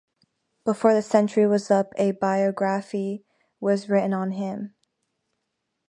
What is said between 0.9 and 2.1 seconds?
the century was up,